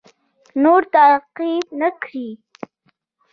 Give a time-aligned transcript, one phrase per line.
[0.63, 2.05] نور تعقیب نه کړ.